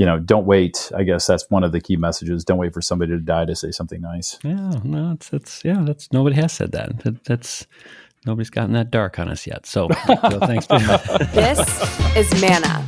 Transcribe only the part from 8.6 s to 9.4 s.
that dark on